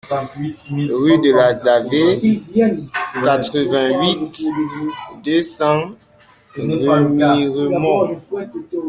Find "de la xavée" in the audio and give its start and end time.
1.21-2.19